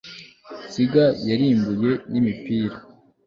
nsiga 0.67 1.03
nyirimbuye 1.23 1.91
n'imipira 2.11 2.77